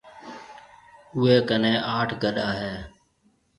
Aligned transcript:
اوَي 1.15 1.33
ڪنَي 1.49 1.73
آٺ 1.97 2.09
گڏا 2.23 2.49
هيَ۔ 2.59 2.73